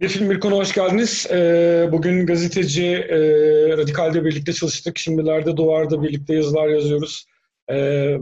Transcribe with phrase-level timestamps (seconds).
[0.00, 1.26] Bir film bir konu hoş geldiniz.
[1.30, 3.18] Ee, bugün gazeteci e,
[3.76, 4.98] Radikal'de birlikte çalıştık.
[4.98, 7.26] Şimdilerde Duvar'da birlikte yazılar yazıyoruz.
[7.68, 7.76] Ee,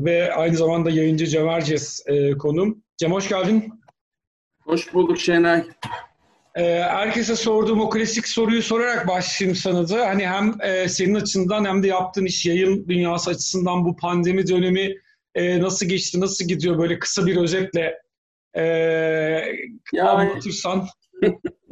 [0.04, 2.82] ve aynı zamanda yayıncı Cem Erces e, konum.
[2.96, 3.72] Cem hoş geldin.
[4.64, 5.64] Hoş bulduk Şenay.
[6.54, 10.06] Ee, herkese sorduğum o klasik soruyu sorarak başlayayım sana da.
[10.06, 14.96] Hani hem e, senin açından hem de yaptığın iş yayın dünyası açısından bu pandemi dönemi
[15.36, 17.98] nasıl geçti, nasıl gidiyor böyle kısa bir özetle
[18.54, 18.62] e,
[19.92, 20.86] ya, anlatırsan.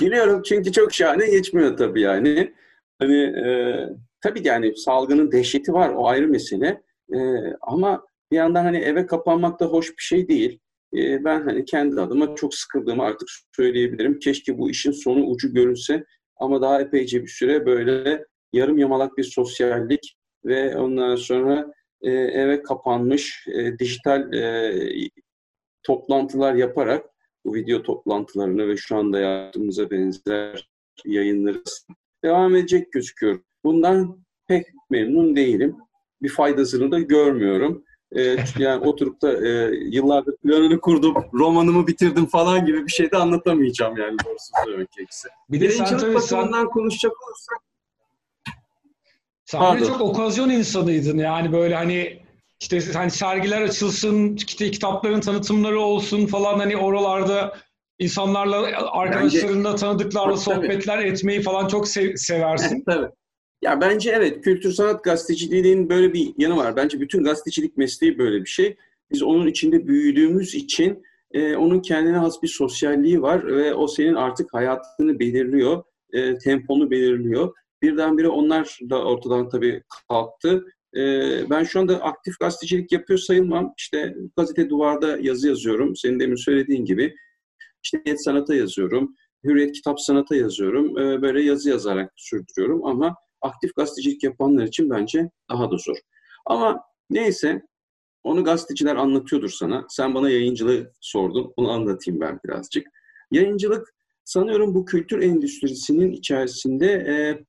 [0.00, 2.54] Gülüyorum çünkü çok şahane geçmiyor tabii yani.
[2.98, 3.76] Hani e,
[4.20, 6.82] tabii yani salgının dehşeti var o ayrı mesele.
[7.14, 7.18] E,
[7.60, 10.58] ama bir yandan hani eve kapanmak da hoş bir şey değil.
[10.96, 14.18] E, ben hani kendi adıma çok sıkıldığımı artık söyleyebilirim.
[14.18, 16.04] Keşke bu işin sonu ucu görünse
[16.36, 22.62] ama daha epeyce bir süre böyle yarım yamalak bir sosyallik ve ondan sonra e, eve
[22.62, 24.74] kapanmış e, dijital e,
[25.82, 27.06] toplantılar yaparak
[27.46, 30.68] bu video toplantılarını ve şu anda yaptığımıza benzer
[31.04, 31.62] yayınları
[32.24, 33.40] devam edecek gözüküyor.
[33.64, 35.76] Bundan pek memnun değilim.
[36.22, 37.84] Bir faydasını da görmüyorum.
[38.12, 43.16] Ee, yani oturup da e, yıllardır planını kurdum, romanımı bitirdim falan gibi bir şey de
[43.16, 45.28] anlatamayacağım yani doğrusu söylemek gerekirse.
[45.50, 46.68] Bir de sen tabii sen...
[46.68, 47.58] konuşacak olursak
[49.44, 52.25] sen çok okazyon insanıydın yani böyle hani
[52.60, 57.56] işte hani sergiler açılsın, kitapların tanıtımları olsun falan hani oralarda
[57.98, 58.56] insanlarla,
[58.90, 61.08] arkadaşlarınla, bence, tanıdıklarla sohbetler tabii.
[61.08, 62.84] etmeyi falan çok sev- seversin.
[62.88, 63.08] tabii.
[63.62, 66.76] Ya bence evet kültür sanat gazeteciliğinin böyle bir yanı var.
[66.76, 68.76] Bence bütün gazetecilik mesleği böyle bir şey.
[69.10, 71.02] Biz onun içinde büyüdüğümüz için
[71.32, 75.82] e, onun kendine has bir sosyalliği var ve o senin artık hayatını belirliyor,
[76.12, 77.54] e, temponu belirliyor.
[77.82, 80.64] Birdenbire onlar da ortadan tabii kalktı.
[80.96, 83.74] Ee, ben şu anda aktif gazetecilik yapıyor sayılmam.
[83.78, 85.96] İşte gazete duvarda yazı yazıyorum.
[85.96, 87.14] Senin demin söylediğin gibi.
[87.84, 89.14] İşte Hürriyet Sanat'a yazıyorum.
[89.44, 90.98] Hürriyet Kitap Sanat'a yazıyorum.
[90.98, 95.96] Ee, böyle yazı yazarak sürdürüyorum ama aktif gazetecilik yapanlar için bence daha da zor.
[96.46, 96.80] Ama
[97.10, 97.62] neyse
[98.24, 99.86] onu gazeteciler anlatıyordur sana.
[99.88, 101.52] Sen bana yayıncılığı sordun.
[101.56, 102.86] Onu anlatayım ben birazcık.
[103.30, 107.44] Yayıncılık sanıyorum bu kültür endüstrisinin içerisinde e,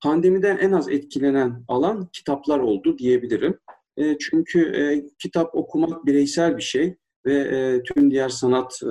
[0.00, 3.58] pandemiden en az etkilenen alan kitaplar oldu diyebilirim.
[3.96, 8.86] E, çünkü e, kitap okumak bireysel bir şey ve e, tüm diğer sanat e,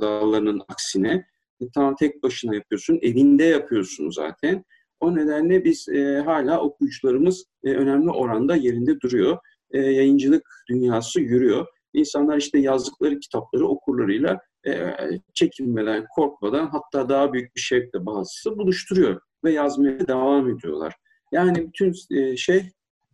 [0.00, 1.26] dallarının aksine
[1.60, 4.64] e, tamam tek başına yapıyorsun, evinde yapıyorsun zaten.
[5.00, 9.38] O nedenle biz e, hala okuyucularımız e, önemli oranda yerinde duruyor.
[9.70, 11.66] E, yayıncılık dünyası yürüyor.
[11.94, 14.94] İnsanlar işte yazdıkları kitapları okurlarıyla e,
[15.34, 20.94] çekinmeden, korkmadan hatta daha büyük bir şevkle bazısı buluşturuyor ve yazmaya devam ediyorlar.
[21.32, 22.62] Yani bütün e, şey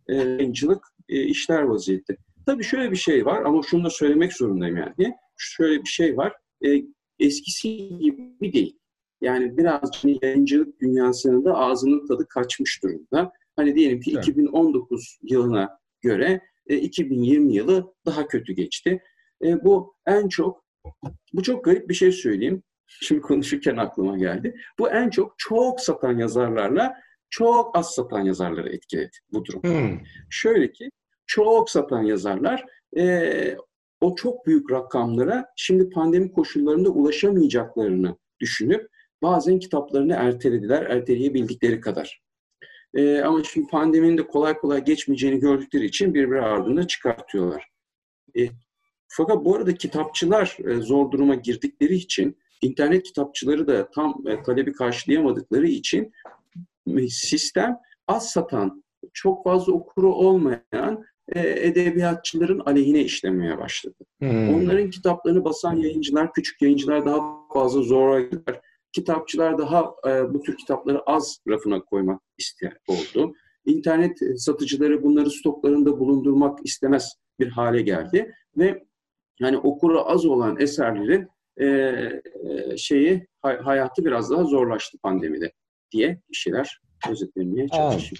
[0.07, 2.17] e, yayıncılık e, işler vaziyette.
[2.45, 5.15] Tabii şöyle bir şey var ama şunu da söylemek zorundayım yani.
[5.37, 6.33] Şöyle bir şey var.
[7.19, 8.79] eskisi gibi değil.
[9.21, 13.31] Yani biraz yayıncılık dünyasının da ağzının tadı kaçmış durumda.
[13.55, 14.27] Hani diyelim ki evet.
[14.27, 19.01] 2019 yılına göre 2020 yılı daha kötü geçti.
[19.43, 20.65] bu en çok
[21.33, 22.63] bu çok garip bir şey söyleyeyim.
[23.01, 24.55] Şimdi konuşurken aklıma geldi.
[24.79, 26.95] Bu en çok çok satan yazarlarla
[27.29, 29.63] çok az satan yazarları etkiledi bu durum.
[29.63, 29.99] Hmm.
[30.29, 30.89] Şöyle ki
[31.25, 32.65] çok satan yazarlar
[32.97, 33.57] e,
[34.01, 38.89] o çok büyük rakamlara şimdi pandemi koşullarında ulaşamayacaklarını düşünüp
[39.21, 42.21] bazen kitaplarını ertelediler, erteleyebildikleri kadar.
[42.93, 47.69] E, ama şimdi pandeminin de kolay kolay geçmeyeceğini gördükleri için birbiri ardında çıkartıyorlar.
[48.37, 48.49] E,
[49.07, 54.71] fakat bu arada kitapçılar e, zor duruma girdikleri için internet kitapçıları da tam e, talebi
[54.71, 56.11] karşılayamadıkları için
[57.09, 57.77] sistem
[58.07, 58.83] az satan,
[59.13, 63.95] çok fazla okuru olmayan e, edebiyatçıların aleyhine işlemeye başladı.
[64.19, 64.55] Hmm.
[64.55, 67.19] Onların kitaplarını basan yayıncılar, küçük yayıncılar daha
[67.53, 68.61] fazla zora gider.
[68.91, 73.33] Kitapçılar daha e, bu tür kitapları az rafına koymak isteyen oldu.
[73.65, 78.85] İnternet satıcıları bunları stoklarında bulundurmak istemez bir hale geldi ve
[79.39, 81.27] yani okuru az olan eserlerin
[81.59, 85.51] e, e, şeyi hayatı biraz daha zorlaştı pandemide
[85.91, 88.17] diye bir şeyler özetlemeye çalışayım.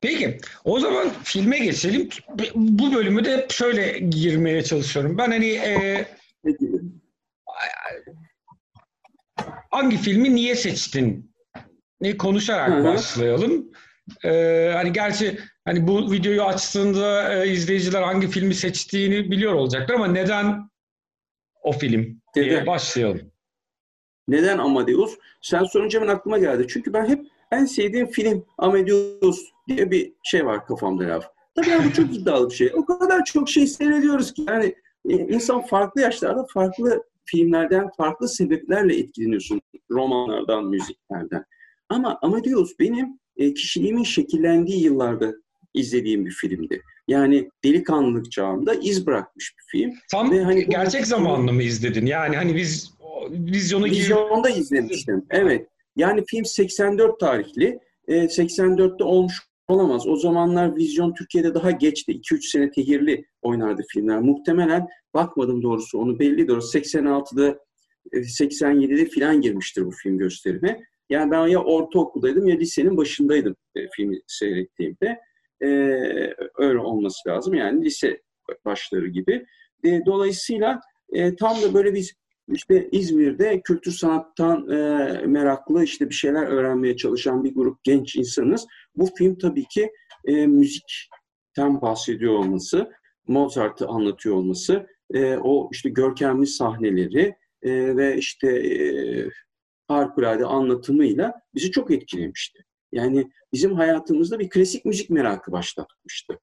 [0.00, 2.08] Peki o zaman filme geçelim.
[2.54, 5.18] Bu bölümü de şöyle girmeye çalışıyorum.
[5.18, 6.06] Ben hani e,
[9.70, 11.30] hangi filmi niye seçtin?
[12.00, 12.84] Ne konuşarak Hı-hı.
[12.84, 13.70] başlayalım.
[14.24, 20.06] Ee, hani gerçi hani bu videoyu açtığında e, izleyiciler hangi filmi seçtiğini biliyor olacaklar ama
[20.06, 20.70] neden
[21.62, 23.32] o film diye başlayalım.
[24.28, 25.18] Neden Amadeus?
[25.42, 26.66] Sen sorunca ben aklıma geldi.
[26.68, 31.24] Çünkü ben hep en sevdiğim film Amadeus diye bir şey var kafamda laf.
[31.54, 32.72] Tabii yani bu çok iddialı bir şey.
[32.74, 34.74] O kadar çok şey seyrediyoruz ki yani
[35.04, 39.60] insan farklı yaşlarda farklı filmlerden farklı sebeplerle etkileniyorsun.
[39.90, 41.44] Romanlardan, müziklerden.
[41.88, 45.34] Ama Amadeus benim e, kişiliğimin şekillendiği yıllarda
[45.74, 46.82] izlediğim bir filmdi.
[47.08, 49.92] Yani delikanlılık çağında iz bırakmış bir film.
[50.10, 52.06] Tam Ve hani gerçek zamanlı mı izledin?
[52.06, 52.94] Yani hani biz
[53.30, 55.26] vizyonu Vizyonda izlemiştim.
[55.30, 55.66] Evet.
[55.96, 57.78] Yani film 84 tarihli.
[58.08, 59.34] E, 84'te olmuş
[59.68, 60.06] olamaz.
[60.06, 62.12] O zamanlar vizyon Türkiye'de daha geçti.
[62.12, 64.20] 2-3 sene tehirli oynardı filmler.
[64.20, 67.58] Muhtemelen bakmadım doğrusu onu belli doğrusu 86'da
[68.12, 70.80] 87'de filan girmiştir bu film gösterime.
[71.10, 75.18] Yani ben ya ortaokuldaydım ya lisenin başındaydım e, filmi seyrettiğimde.
[75.62, 75.66] E,
[76.58, 77.54] öyle olması lazım.
[77.54, 78.22] Yani lise
[78.64, 79.46] başları gibi.
[79.84, 80.80] E, dolayısıyla
[81.12, 82.12] e, tam da böyle biz
[82.52, 84.76] işte İzmir'de kültür sanattan e,
[85.26, 88.66] meraklı işte bir şeyler öğrenmeye çalışan bir grup genç insanız.
[88.96, 89.90] Bu film tabii ki
[90.24, 92.90] e, müzikten bahsediyor olması,
[93.28, 98.76] Mozart'ı anlatıyor olması, e, o işte görkemli sahneleri e, ve işte e,
[99.88, 102.64] harikulade anlatımıyla bizi çok etkilemişti.
[102.92, 106.38] Yani bizim hayatımızda bir klasik müzik merakı başlatmıştı.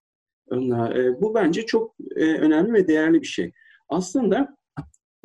[0.52, 3.52] E, bu bence çok e, önemli ve değerli bir şey.
[3.90, 4.58] Aslında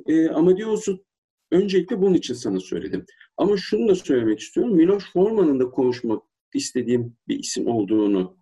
[0.06, 1.04] e, Amadeus'u
[1.50, 3.04] öncelikle bunun için sana söyledim.
[3.36, 4.76] Ama şunu da söylemek istiyorum.
[4.76, 6.22] Miloš Forman'ın da konuşmak
[6.54, 8.36] istediğim bir isim olduğunu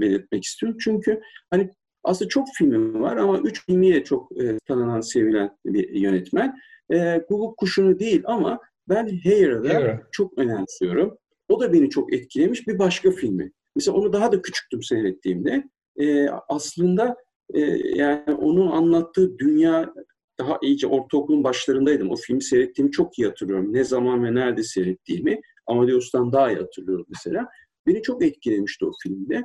[0.00, 0.78] belirtmek istiyorum.
[0.80, 1.20] Çünkü
[1.50, 1.70] hani
[2.04, 6.58] aslında çok filmi var ama üç filmiyle çok e, tanınan, sevilen bir yönetmen.
[6.92, 11.18] E, Guguk Kuşu'nu değil ama ben Hayer'ı da çok önemsiyorum.
[11.48, 13.52] O da beni çok etkilemiş bir başka filmi.
[13.76, 15.64] Mesela onu daha da küçüktüm seyrettiğimde.
[16.00, 17.16] E, aslında
[17.54, 17.60] e,
[17.94, 19.94] yani onun anlattığı dünya
[20.38, 22.10] daha iyice ortaokulun başlarındaydım.
[22.10, 23.72] O filmi seyrettiğimi çok iyi hatırlıyorum.
[23.72, 25.40] Ne zaman ve nerede seyrettiğimi.
[25.66, 27.48] Amadeus'tan daha iyi hatırlıyorum mesela.
[27.86, 29.42] Beni çok etkilemişti o filmde.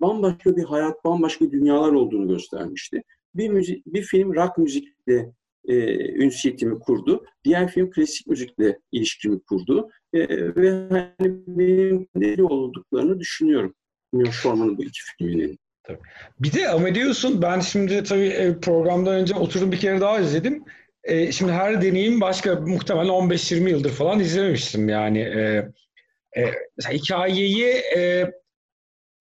[0.00, 3.02] Bambaşka bir hayat, bambaşka dünyalar olduğunu göstermişti.
[3.34, 5.32] Bir, müzik, bir film rock müzikle
[5.68, 5.74] e,
[6.24, 7.24] ünsiyetimi kurdu.
[7.44, 9.90] Diğer film klasik müzikle ilişkimi kurdu.
[10.12, 13.74] E, ve hani benim deli olduklarını düşünüyorum.
[14.12, 15.58] Miloš Forman'ın bu iki filminin.
[15.82, 15.98] Tabii.
[16.40, 20.64] Bir de Amadeus'un ben şimdi tabii e, programdan önce oturum bir kere daha izledim.
[21.04, 25.18] E, şimdi her deneyim başka muhtemelen 15-20 yıldır falan izlememiştim yani.
[25.18, 25.68] E,
[26.36, 26.52] e,
[26.92, 27.66] hikayeyi
[27.96, 28.32] e,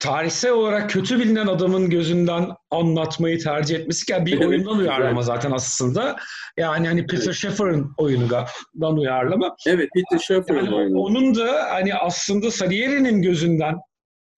[0.03, 6.15] tarihsel olarak kötü bilinen adamın gözünden anlatmayı tercih etmesi ki bir oyundan uyarlama zaten aslında.
[6.57, 7.35] Yani hani Peter evet.
[7.35, 9.55] Shaffer'ın oyunundan uyarlama.
[9.67, 10.99] Evet Peter Shaffer'ın yani oyunu.
[10.99, 13.75] Onun da hani aslında Salieri'nin gözünden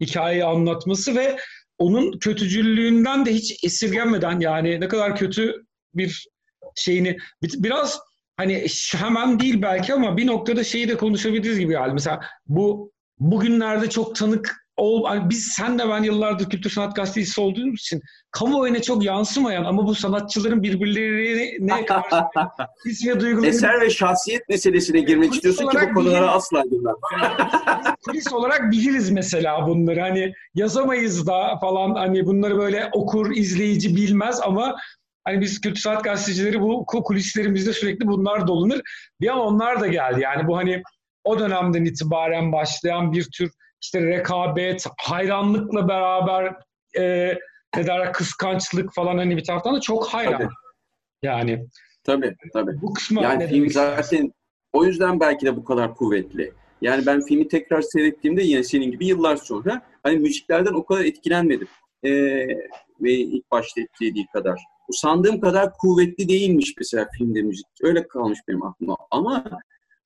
[0.02, 1.38] hikayeyi anlatması ve
[1.78, 6.28] onun kötücüllüğünden de hiç esirgenmeden yani ne kadar kötü bir
[6.76, 8.00] şeyini biraz
[8.38, 8.66] hani
[8.96, 14.16] hemen değil belki ama bir noktada şeyi de konuşabiliriz gibi yani mesela bu bugünlerde çok
[14.16, 18.02] tanık ol, biz sen de ben yıllardır kültür sanat gazetecisi olduğumuz için
[18.32, 22.16] kamuoyuna çok yansımayan ama bu sanatçıların birbirlerine karşı
[22.86, 23.50] his ve duyguları...
[23.50, 26.96] Eser ve şahsiyet meselesine girmek kulis istiyorsun ki bu konulara asla girmem.
[28.06, 30.02] kulis olarak biliriz mesela bunları.
[30.02, 34.76] Hani yazamayız da falan hani bunları böyle okur, izleyici bilmez ama
[35.28, 38.80] Hani biz kültür sanat gazetecileri bu kulislerimizde sürekli bunlar dolunur.
[39.22, 40.22] Bir an onlar da geldi.
[40.22, 40.82] Yani bu hani
[41.24, 43.52] o dönemden itibaren başlayan bir tür
[43.86, 46.56] işte rekabet, hayranlıkla beraber
[46.98, 47.04] e,
[47.76, 50.38] ne derler kıskançlık falan hani bir taraftan da çok hayran.
[50.38, 50.54] Tabii.
[51.24, 51.66] Yani.
[52.04, 52.82] Tabii tabii.
[52.82, 54.34] Bu kısmı yani film zaten
[54.74, 56.54] o yüzden belki de bu kadar kuvvetli.
[56.82, 61.68] Yani ben filmi tekrar seyrettiğimde yine senin gibi yıllar sonra hani müziklerden o kadar etkilenmedim.
[62.04, 62.48] Ee,
[63.02, 64.60] ve ilk başta etkilediği kadar.
[64.90, 67.68] Bu sandığım kadar kuvvetli değilmiş mesela filmde müzik.
[67.82, 68.98] Öyle kalmış benim aklıma.
[69.12, 69.60] Ama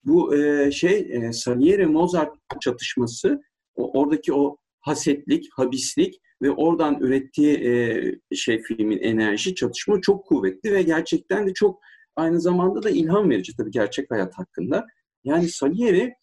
[0.05, 3.41] bu e, şey e, Salieri Mozart çatışması
[3.88, 10.81] oradaki o hasetlik, habislik ve oradan ürettiği e, şey filmin enerji, çatışma çok kuvvetli ve
[10.81, 11.79] gerçekten de çok
[12.15, 14.88] aynı zamanda da ilham verici tabii gerçek hayat hakkında.
[15.24, 16.13] Yani Salieri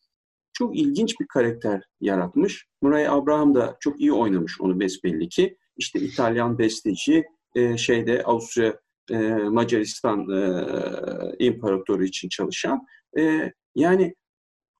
[0.52, 2.66] çok ilginç bir karakter yaratmış.
[2.82, 5.56] Murray Abraham da çok iyi oynamış onu besbelli ki.
[5.76, 10.64] İşte İtalyan besteci, e, şeyde Avusturya, e, Macaristan e,
[11.38, 12.86] imparatoru için çalışan.
[13.18, 14.14] E, yani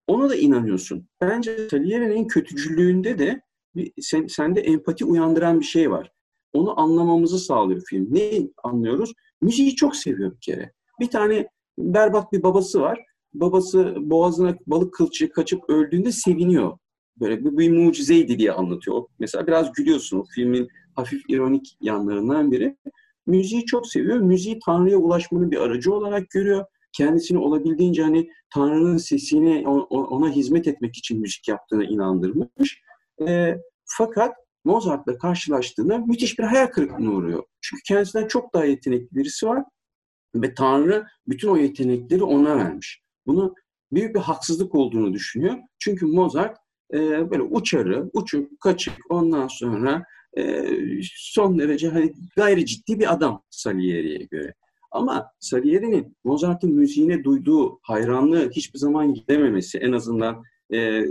[0.07, 1.09] ona da inanıyorsun.
[1.21, 3.41] Bence Salieri'nin kötücülüğünde de
[3.77, 6.13] bir, sen, sende empati uyandıran bir şey var.
[6.53, 8.07] Onu anlamamızı sağlıyor film.
[8.11, 9.13] Ne anlıyoruz?
[9.41, 10.73] Müziği çok seviyor bir kere.
[11.01, 11.49] Bir tane
[11.79, 13.05] berbat bir babası var.
[13.35, 16.79] Babası boğazına balık kılçığı kaçıp öldüğünde seviniyor.
[17.21, 19.03] Böyle bir, bir mucizeydi diye anlatıyor.
[19.19, 22.77] Mesela biraz gülüyorsun o filmin hafif ironik yanlarından biri.
[23.27, 24.19] Müziği çok seviyor.
[24.19, 26.65] Müziği Tanrı'ya ulaşmanın bir aracı olarak görüyor
[26.97, 32.83] kendisini olabildiğince hani Tanrı'nın sesini ona hizmet etmek için müzik yaptığına inandırmış.
[33.29, 37.43] E, fakat Mozart'la karşılaştığında müthiş bir hayal kırıklığına uğruyor.
[37.61, 39.65] Çünkü kendisinden çok daha yetenekli birisi var
[40.35, 43.03] Ve Tanrı bütün o yetenekleri ona vermiş.
[43.27, 43.55] Bunu
[43.93, 45.57] büyük bir haksızlık olduğunu düşünüyor.
[45.79, 46.57] Çünkü Mozart
[46.95, 50.03] e, böyle uçarı, uçuk, kaçık ondan sonra
[50.39, 50.65] e,
[51.15, 54.55] son derece hani gayri ciddi bir adam Salieri'ye göre.
[54.97, 61.05] Ama Salieri'nin Mozart'ın müziğine duyduğu hayranlığı hiçbir zaman gidememesi en azından e,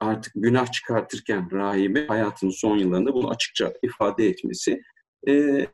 [0.00, 4.82] artık günah çıkartırken rahibe hayatının son yıllarında bunu açıkça ifade etmesi
[5.28, 5.66] e,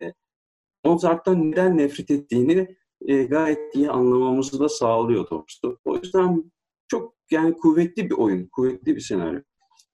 [0.84, 5.78] Mozart'tan neden nefret ettiğini e, gayet iyi anlamamızı da sağlıyor doğrusu.
[5.84, 6.52] O yüzden
[6.88, 9.40] çok yani kuvvetli bir oyun, kuvvetli bir senaryo.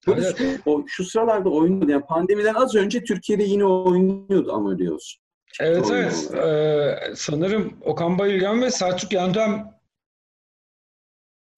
[0.06, 0.60] Böyle evet.
[0.66, 1.90] o, şu sıralarda oynuyordu.
[1.90, 5.21] Yani pandemiden az önce Türkiye'de yine oynuyordu Amadeus.
[5.60, 6.30] Evet evet.
[6.34, 9.72] Ee, sanırım Okan Bayülgen ve Selçuk Yöntem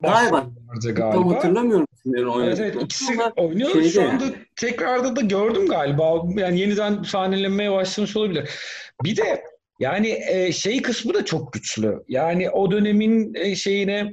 [0.01, 0.47] Galiba.
[0.83, 1.13] galiba.
[1.13, 3.71] Tam hatırlamıyorum Evet, evet ikisi oynuyor.
[3.73, 4.35] Şeyde Şu anda yani.
[4.57, 6.23] tekrarda da gördüm galiba.
[6.37, 8.51] Yani yeniden sahnelenmeye başlamış olabilir.
[9.05, 9.45] Bir de
[9.81, 12.05] yani e, şey kısmı da çok güçlü.
[12.09, 14.13] Yani o dönemin e, şeyine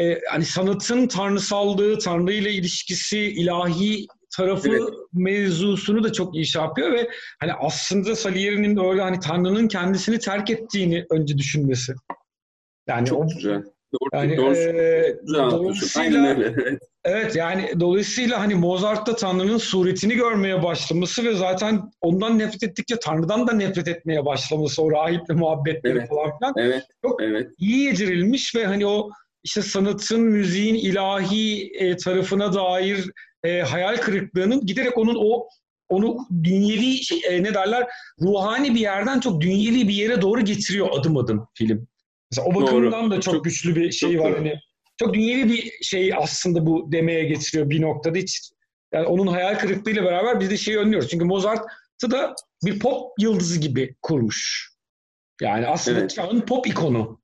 [0.00, 4.82] e, hani sanatın tanrısallığı, tanrı ile ilişkisi, ilahi tarafı evet.
[5.12, 7.10] mevzusunu da çok iyi şey yapıyor ve
[7.40, 11.94] hani aslında Salieri'nin öyle hani Tanrı'nın kendisini terk ettiğini önce düşünmesi.
[12.88, 13.62] Yani çok o, güzel.
[13.92, 16.36] Doğru, yani doğru, e, dolayısıyla
[17.04, 23.46] evet yani dolayısıyla hani Mozart'ta Tanrı'nın suretini görmeye başlaması ve zaten ondan nefret ettikçe Tanrı'dan
[23.46, 27.50] da nefret etmeye başlaması o rahiple muhabbetleri evet, falan filan evet, çok evet.
[27.58, 29.10] iyi yedirilmiş ve hani o
[29.44, 33.10] işte sanatın, müziğin ilahi e, tarafına dair
[33.44, 35.48] e, hayal kırıklığının giderek onun o
[35.88, 37.86] onu dünyevi şey, e, ne derler
[38.20, 41.88] ruhani bir yerden çok dünyevi bir yere doğru getiriyor adım adım film.
[42.30, 43.10] Mesela o bakımdan doğru.
[43.10, 44.34] da çok, çok güçlü bir şey var.
[44.36, 44.54] Hani
[44.96, 48.18] çok dünyevi bir şey aslında bu demeye getiriyor bir noktada.
[48.18, 48.50] Hiç
[48.92, 51.08] yani onun hayal kırıklığıyla beraber biz de şeyi önlüyoruz.
[51.08, 52.34] Çünkü Mozart'ı da
[52.64, 54.72] bir pop yıldızı gibi kurmuş.
[55.40, 56.10] Yani aslında evet.
[56.10, 57.20] çağın pop ikonu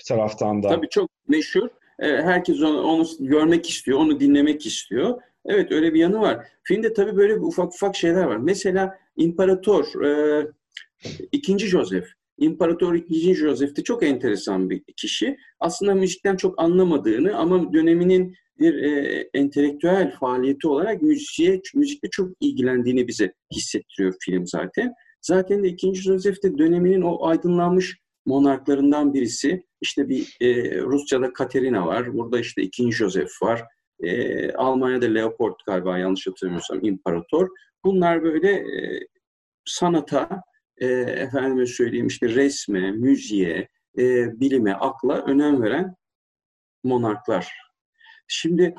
[0.00, 0.68] bir taraftan da.
[0.68, 1.68] Tabii çok meşhur.
[1.98, 5.20] Ee, herkes onu, onu görmek istiyor, onu dinlemek istiyor.
[5.46, 6.46] Evet öyle bir yanı var.
[6.62, 8.36] Filmde tabii böyle ufak ufak şeyler var.
[8.36, 10.46] Mesela İmparator, e,
[11.32, 12.06] ikinci Joseph.
[12.38, 13.34] İmparator II.
[13.34, 15.36] Joseph de çok enteresan bir kişi.
[15.60, 23.08] Aslında müzikten çok anlamadığını ama döneminin bir e, entelektüel faaliyeti olarak müziğe, müzikle çok ilgilendiğini
[23.08, 24.92] bize hissettiriyor film zaten.
[25.22, 25.94] Zaten de II.
[25.94, 29.62] Joseph de döneminin o aydınlanmış monarklarından birisi.
[29.80, 32.92] İşte bir e, Rusça'da Katerina var, burada işte II.
[32.92, 33.62] Joseph var.
[34.02, 37.48] E, Almanya'da Leopold galiba yanlış hatırlamıyorsam imparator.
[37.84, 39.00] Bunlar böyle e,
[39.64, 40.42] sanata,
[40.76, 45.94] e, efendime söyleyeyim işte resme, müziğe, e, bilime, akla önem veren
[46.84, 47.54] monarklar.
[48.28, 48.74] Şimdi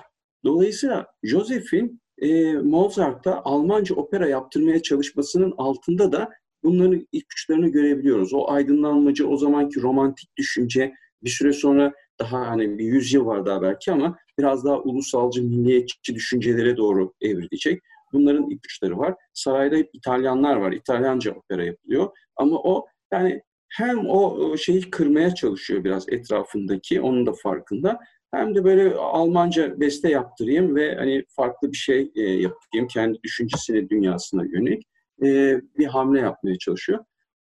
[0.46, 6.30] dolayısıyla Joseph'in e, Mozart'ta Almanca opera yaptırmaya çalışmasının altında da
[6.63, 8.34] bunların ipuçlarını görebiliyoruz.
[8.34, 13.62] O aydınlanmacı, o zamanki romantik düşünce bir süre sonra daha hani bir yüzyıl var daha
[13.62, 17.81] belki ama biraz daha ulusalcı, milliyetçi düşüncelere doğru evrilecek.
[18.13, 19.15] Bunların ipuçları var.
[19.33, 20.71] Sarayda hep İtalyanlar var.
[20.71, 22.10] İtalyanca opera yapılıyor.
[22.36, 28.00] Ama o yani hem o şeyi kırmaya çalışıyor biraz etrafındaki, onun da farkında.
[28.33, 33.89] Hem de böyle Almanca beste yaptırayım ve hani farklı bir şey e, yapayım, kendi düşüncesine,
[33.89, 34.83] dünyasına yönelik
[35.24, 37.00] e, bir hamle yapmaya çalışıyor.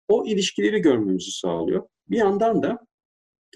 [0.08, 1.88] O ilişkileri görmemizi sağlıyor.
[2.08, 2.78] Bir yandan da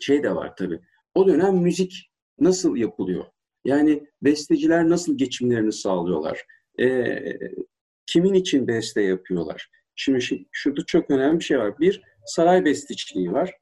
[0.00, 0.80] şey de var tabii.
[1.14, 3.24] O dönem müzik nasıl yapılıyor?
[3.64, 6.44] Yani besteciler nasıl geçimlerini sağlıyorlar?
[6.80, 7.18] E,
[8.06, 9.70] kimin için beste yapıyorlar?
[9.94, 11.78] Şimdi şurada çok önemli bir şey var.
[11.78, 13.54] Bir, saray besteciliği var.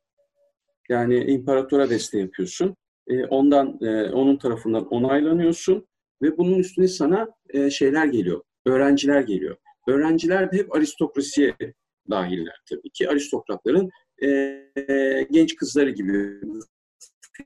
[0.88, 2.76] Yani imparatora beste yapıyorsun.
[3.08, 5.86] E, ondan, e, onun tarafından onaylanıyorsun
[6.22, 9.56] ve bunun üstüne sana e, şeyler geliyor, öğrenciler geliyor.
[9.88, 11.54] Öğrenciler de hep aristokrasiye
[12.10, 13.08] dahiller tabii ki.
[13.08, 13.90] Aristokratların
[14.22, 16.40] e, genç kızları gibi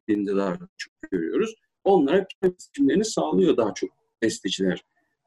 [0.07, 1.55] filmde daha çok görüyoruz.
[1.85, 2.27] Onlara
[2.73, 3.91] filmlerini sağlıyor daha çok
[4.23, 4.85] besteciler.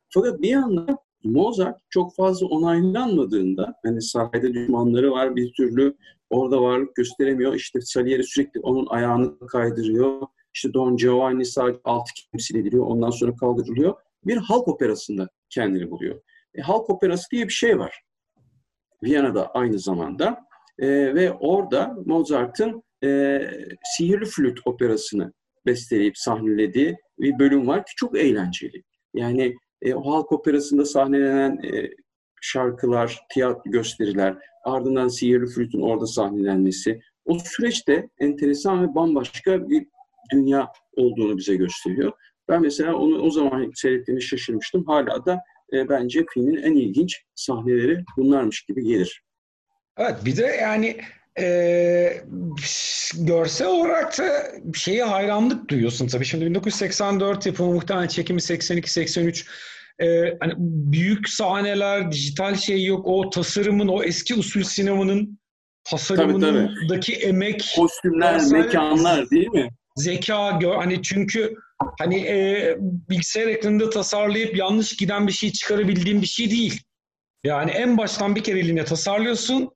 [0.09, 5.97] Fakat bir yandan Mozart çok fazla onaylanmadığında hani sarayda düşmanları var bir türlü
[6.29, 7.53] orada varlık gösteremiyor.
[7.53, 10.21] İşte Salieri sürekli onun ayağını kaydırıyor.
[10.53, 12.85] İşte Don Giovanni sadece altı temsil ediliyor.
[12.85, 13.93] Ondan sonra kaldırılıyor.
[14.25, 16.21] Bir halk operasında kendini buluyor.
[16.55, 18.03] E, halk operası diye bir şey var.
[19.03, 20.45] Viyana'da aynı zamanda.
[20.79, 23.41] E, ve orada Mozart'ın e,
[23.83, 25.33] Sihirli Flüt operasını
[25.65, 28.83] besteleyip sahnelediği bir bölüm var ki çok eğlenceli.
[29.13, 31.89] Yani e, o halk operasında sahnelenen e,
[32.41, 39.87] şarkılar, tiyatro gösteriler, ardından Sihirli Flüt'ün orada sahnelenmesi, o süreçte enteresan ve bambaşka bir
[40.31, 42.11] dünya olduğunu bize gösteriyor.
[42.49, 44.85] Ben mesela onu o zaman seyrettiğimi şaşırmıştım.
[44.85, 45.39] Hala da
[45.73, 49.21] e, bence filmin en ilginç sahneleri bunlarmış gibi gelir.
[49.97, 50.97] Evet bir de yani
[51.39, 52.23] e,
[53.15, 56.25] görsel olarak da şeye hayranlık duyuyorsun tabii.
[56.25, 59.45] Şimdi 1984 yapımı muhtemelen çekimi 82-83
[59.99, 63.07] e, hani büyük sahneler, dijital şey yok.
[63.07, 65.39] O tasarımın, o eski usul sinemanın
[65.83, 69.69] tasarımındaki emek, kostümler, mekanlar değil mi?
[69.95, 71.55] Zeka, gör, hani çünkü
[71.99, 76.81] hani e, bilgisayar ekranında tasarlayıp yanlış giden bir şey çıkarabildiğin bir şey değil.
[77.43, 79.69] Yani en baştan bir kere eline tasarlıyorsun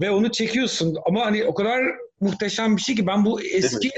[0.00, 0.96] ve onu çekiyorsun.
[1.06, 1.82] Ama hani o kadar
[2.20, 3.90] muhteşem bir şey ki ben bu eski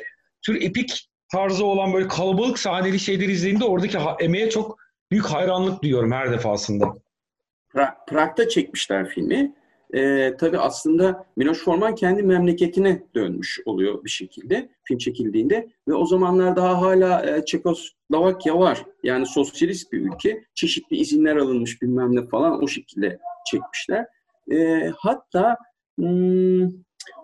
[0.42, 4.78] tür epik tarzı olan böyle kalabalık sahneli şeyleri izlediğimde oradaki emeğe çok
[5.10, 6.94] büyük hayranlık duyuyorum her defasında.
[7.68, 9.54] Pra Prag'da çekmişler filmi.
[9.94, 16.06] Ee, tabii aslında Miloš Forman kendi memleketine dönmüş oluyor bir şekilde film çekildiğinde ve o
[16.06, 18.84] zamanlar daha hala e, Çekoslovakya var.
[19.02, 20.44] Yani sosyalist bir ülke.
[20.54, 23.18] Çeşitli izinler alınmış bilmem ne falan o şekilde
[23.50, 24.06] çekmişler.
[24.52, 25.56] E, hatta
[25.98, 26.68] hmm,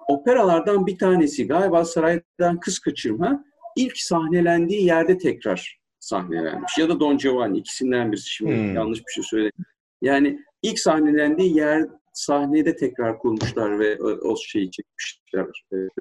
[0.09, 3.45] operalardan bir tanesi galiba Saraydan Kız Kaçırma
[3.77, 6.79] ilk sahnelendiği yerde tekrar sahnelenmiş.
[6.79, 8.75] Ya da Don Giovanni ikisinden birisi şimdi hmm.
[8.75, 9.65] yanlış bir şey söyledim.
[10.03, 15.47] Yani ilk sahnelendiği yer sahnede tekrar kurmuşlar ve o, şeyi çekmişler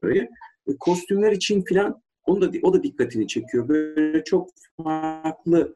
[0.03, 0.29] orayı.
[0.67, 3.67] E, kostümler için filan onu da o da dikkatini çekiyor.
[3.67, 4.49] Böyle çok
[4.83, 5.75] farklı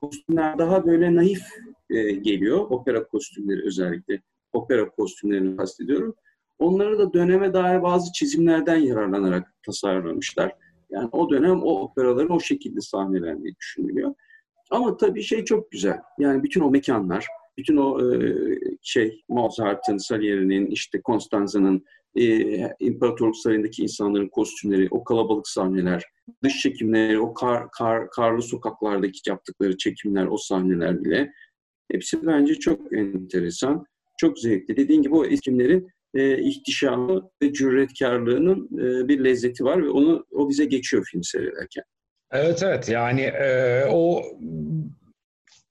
[0.00, 1.42] kostümler daha böyle naif
[1.90, 2.58] e, geliyor.
[2.58, 4.22] Opera kostümleri özellikle.
[4.52, 6.14] Opera kostümlerini kastediyorum.
[6.60, 10.52] Onları da döneme dair bazı çizimlerden yararlanarak tasarlamışlar.
[10.90, 14.14] Yani o dönem o operaların o şekilde sahnelendiği düşünülüyor.
[14.70, 15.98] Ama tabii şey çok güzel.
[16.18, 17.26] Yani bütün o mekanlar,
[17.58, 18.34] bütün o e,
[18.82, 21.84] şey Mozart'ın, Salieri'nin, işte Konstanza'nın,
[22.14, 22.24] e,
[22.80, 26.04] İmparatorluk Sarayı'ndaki insanların kostümleri, o kalabalık sahneler,
[26.44, 31.32] dış çekimleri, o kar, kar, karlı sokaklardaki yaptıkları çekimler, o sahneler bile
[31.92, 33.84] hepsi bence çok enteresan,
[34.18, 34.76] çok zevkli.
[34.76, 40.48] Dediğim gibi o eskimlerin e, ihtişamı ve cüretkarlığının e, bir lezzeti var ve onu o
[40.48, 41.84] bize geçiyor film seyrederken.
[42.30, 44.22] Evet evet yani e, o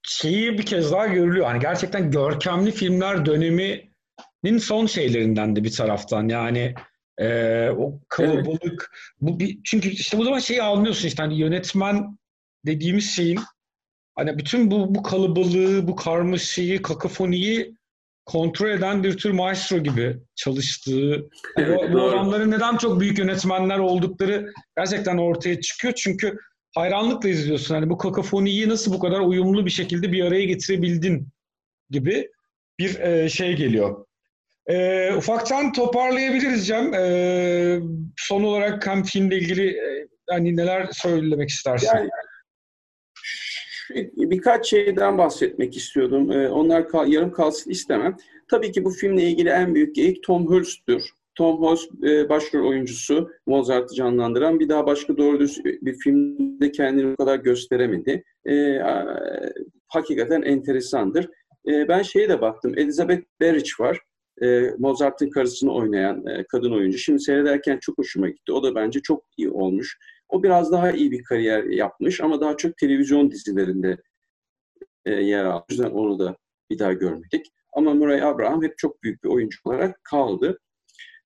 [0.03, 1.45] şeyi bir kez daha görülüyor.
[1.45, 6.27] Hani gerçekten görkemli filmler döneminin son şeylerinden de bir taraftan.
[6.27, 6.73] Yani
[7.17, 9.21] e, o kalabalık evet.
[9.21, 12.17] bu bir, çünkü işte bu zaman şeyi anlıyorsun işte hani yönetmen
[12.65, 13.39] dediğimiz şeyin
[14.15, 17.78] hani bütün bu bu kalabalığı, bu karmaşayı, kakafoniyi
[18.29, 21.29] kontrol eden bir tür maestro gibi çalıştığı.
[21.57, 25.93] Yani bu, bu adamların neden çok büyük yönetmenler oldukları gerçekten ortaya çıkıyor.
[25.97, 26.37] Çünkü
[26.75, 27.75] hayranlıkla izliyorsun.
[27.75, 31.27] Hani bu kakafoniyi nasıl bu kadar uyumlu bir şekilde bir araya getirebildin
[31.89, 32.29] gibi
[32.79, 34.05] bir e, şey geliyor.
[34.67, 36.93] E, ufaktan toparlayabiliriz Cem.
[36.93, 37.79] E,
[38.17, 41.87] son olarak hem filmle ilgili e, hani neler söylemek istersin?
[41.95, 42.09] Yani,
[44.17, 46.31] birkaç şeyden bahsetmek istiyordum.
[46.31, 48.15] E, onlar kal, yarım kalsın istemem.
[48.47, 51.09] Tabii ki bu filmle ilgili en büyük geyik Tom Hurst'tür.
[51.35, 57.11] Tom Hanks e, başrol oyuncusu Mozart'ı canlandıran bir daha başka doğru düz bir filmde kendini
[57.11, 58.23] bu kadar gösteremedi.
[58.49, 58.79] E,
[59.87, 61.29] hakikaten enteresandır.
[61.67, 62.73] E, ben şeye de baktım.
[62.77, 63.99] Elizabeth Berrich var.
[64.41, 66.97] E, Mozart'ın karısını oynayan e, kadın oyuncu.
[66.97, 68.51] Şimdi seyrederken çok hoşuma gitti.
[68.51, 69.97] O da bence çok iyi olmuş.
[70.29, 73.97] O biraz daha iyi bir kariyer yapmış ama daha çok televizyon dizilerinde
[75.05, 75.65] e, yer almış.
[75.69, 76.37] O yüzden onu da
[76.69, 77.45] bir daha görmedik.
[77.73, 80.59] Ama Murray Abraham hep çok büyük bir oyuncu olarak kaldı.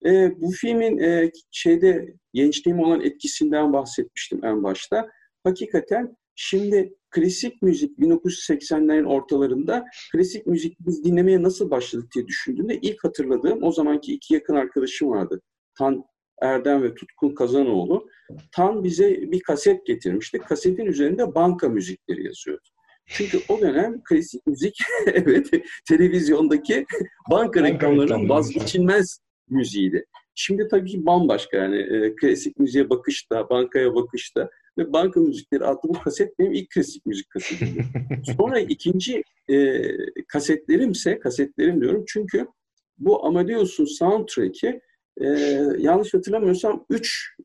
[0.05, 5.09] E, bu filmin e, şeyde gençliğim olan etkisinden bahsetmiştim en başta.
[5.43, 13.03] Hakikaten şimdi klasik müzik 1980'lerin ortalarında klasik müzik biz dinlemeye nasıl başladık diye düşündüğümde ilk
[13.03, 15.41] hatırladığım o zamanki iki yakın arkadaşım vardı.
[15.77, 16.03] Tan
[16.41, 18.07] Erdem ve Tutkun Kazanoğlu.
[18.51, 20.37] Tan bize bir kaset getirmişti.
[20.39, 22.67] Kasetin üzerinde banka müzikleri yazıyordu.
[23.05, 24.77] Çünkü o dönem klasik müzik
[25.13, 25.49] evet
[25.87, 26.85] televizyondaki
[27.31, 29.19] banka reklamlarının vazgeçilmez
[29.49, 30.05] müziğiydi.
[30.35, 35.89] Şimdi tabii ki bambaşka yani e, klasik müziğe bakışta, bankaya bakışta ve banka müzikleri adlı
[35.89, 37.85] bu kaset benim ilk klasik müzik kasetimdi.
[38.37, 39.81] Sonra ikinci e,
[40.27, 42.47] kasetlerimse, kasetlerim diyorum çünkü
[42.97, 44.81] bu Amadeus'un soundtrack'i
[45.21, 45.27] e,
[45.77, 47.35] yanlış hatırlamıyorsam 3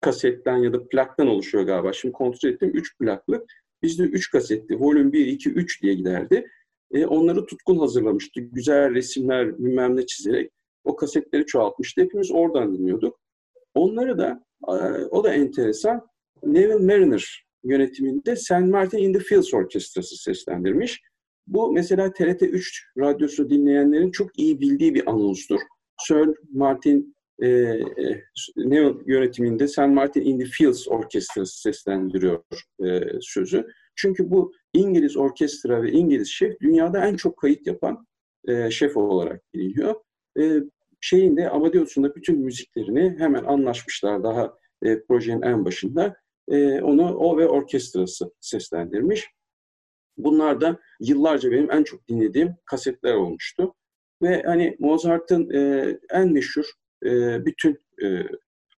[0.00, 1.92] kasetten ya da plaktan oluşuyor galiba.
[1.92, 3.52] Şimdi kontrol ettim 3 plaklık.
[3.82, 4.80] Bizde 3 kasetti.
[4.80, 6.46] Volüm 1, 2, 3 diye giderdi.
[6.92, 8.40] E, onları Tutkun hazırlamıştı.
[8.40, 10.52] Güzel resimler bilmem ne çizerek
[10.84, 12.00] o kasetleri çoğaltmıştı.
[12.00, 13.20] Hepimiz oradan dinliyorduk.
[13.74, 14.72] Onları da, e,
[15.10, 16.06] o da enteresan,
[16.42, 18.60] Neville Mariner yönetiminde St.
[18.60, 21.00] Martin in the Fields Orkestrası seslendirmiş.
[21.46, 25.60] Bu mesela TRT 3 radyosu dinleyenlerin çok iyi bildiği bir anonstur.
[25.98, 28.22] Sir Martin e, e,
[29.06, 29.78] yönetiminde St.
[29.78, 32.42] Martin in the Fields Orkestrası seslendiriyor
[32.84, 33.66] e, sözü.
[33.96, 38.06] Çünkü bu İngiliz orkestra ve İngiliz şef dünyada en çok kayıt yapan
[38.48, 39.94] e, şef olarak biliniyor.
[40.40, 40.60] E,
[41.00, 46.16] şeyin de Amadeus'un da bütün müziklerini hemen anlaşmışlar daha e, projenin en başında.
[46.48, 49.28] E, onu o ve orkestrası seslendirmiş.
[50.16, 53.74] Bunlar da yıllarca benim en çok dinlediğim kasetler olmuştu.
[54.22, 56.64] Ve hani Mozart'ın e, en meşhur
[57.04, 58.22] e, bütün e,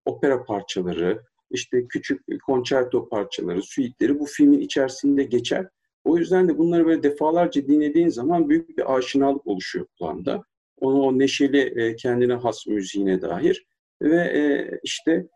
[0.04, 5.68] opera parçaları, işte küçük konçerto parçaları, suitleri bu filmin içerisinde geçer.
[6.04, 10.42] O yüzden de bunları böyle defalarca dinlediğin zaman büyük bir aşinalık oluşuyor kulağında.
[10.76, 13.66] Onu o neşeli e, kendine has müziğine dair.
[14.02, 15.26] Ve e, işte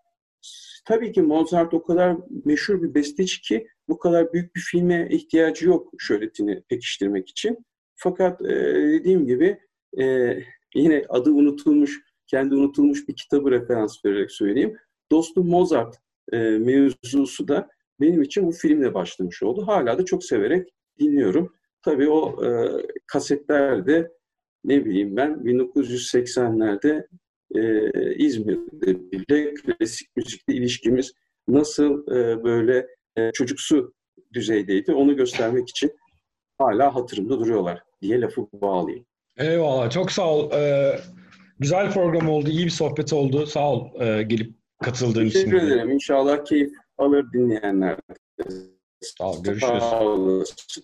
[0.87, 5.67] tabii ki Mozart o kadar meşhur bir besteci ki bu kadar büyük bir filme ihtiyacı
[5.67, 7.59] yok şöhretini pekiştirmek için.
[7.95, 9.59] Fakat e, dediğim gibi
[10.01, 10.37] e,
[10.75, 14.77] yine adı unutulmuş, kendi unutulmuş bir kitabı referans vererek söyleyeyim.
[15.11, 15.97] Dostum Mozart
[16.33, 17.69] e, mevzusu da
[18.01, 19.67] benim için bu filmle başlamış oldu.
[19.67, 20.69] Hala da çok severek
[21.01, 21.55] dinliyorum.
[21.83, 22.49] Tabii o e,
[23.07, 24.13] kasetlerde
[24.65, 27.07] ne bileyim ben 1980'lerde
[27.55, 31.13] e, İzmir'de bile klasik müzikle ilişkimiz
[31.49, 33.95] nasıl e, böyle e, çocuksu
[34.33, 35.93] düzeydeydi onu göstermek için
[36.59, 39.07] hala hatırımda duruyorlar diye lafı bağlayayım.
[39.39, 39.91] Eyvallah.
[39.91, 40.53] Çok sağ ol.
[40.53, 41.01] Ee,
[41.59, 42.51] güzel program oldu.
[42.51, 43.47] iyi bir sohbet oldu.
[43.47, 45.39] Sağ ol e, gelip katıldığın için.
[45.39, 45.91] Teşekkür ederim.
[45.91, 47.97] İnşallah keyif alır dinleyenler.
[49.01, 49.43] Sağ ol.
[49.45, 49.83] Görüşürüz.
[49.83, 50.83] Sağ olasın.